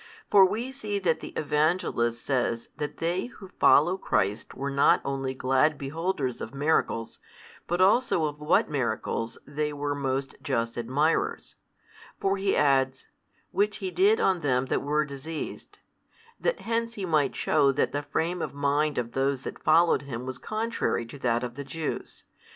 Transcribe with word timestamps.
For 0.31 0.47
we 0.47 0.71
see 0.71 0.97
that 0.97 1.19
the 1.19 1.29
Evangelist 1.37 2.25
says 2.25 2.69
that 2.77 2.97
they 2.97 3.25
who 3.27 3.49
followed 3.59 3.99
Christ 3.99 4.55
were 4.55 4.71
not 4.71 4.99
only 5.05 5.35
glad 5.35 5.77
beholders 5.77 6.41
of 6.41 6.55
miracles, 6.55 7.19
but 7.67 7.81
also 7.81 8.25
of 8.25 8.39
what 8.39 8.67
miracles 8.67 9.37
they 9.45 9.71
were 9.71 9.93
most 9.93 10.33
just 10.41 10.75
admirers. 10.75 11.53
For 12.19 12.37
he 12.37 12.55
adds, 12.55 13.05
Which 13.51 13.77
He 13.77 13.91
did 13.91 14.19
on 14.19 14.39
them 14.39 14.65
that 14.73 14.81
were 14.81 15.05
diseased, 15.05 15.77
that 16.39 16.61
hence 16.61 16.95
he 16.95 17.05
might 17.05 17.35
shew 17.35 17.71
that 17.73 17.91
the 17.91 18.01
frame 18.01 18.41
of 18.41 18.55
mind 18.55 18.97
of 18.97 19.11
those 19.11 19.43
that 19.43 19.61
followed 19.63 20.01
Him 20.01 20.25
was 20.25 20.39
contrary 20.39 21.05
to 21.05 21.19
that 21.19 21.43
of 21.43 21.53
the 21.53 21.63
Jews. 21.63 22.23